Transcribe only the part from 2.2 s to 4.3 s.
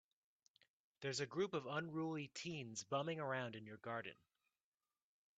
teens bumming around in your garden.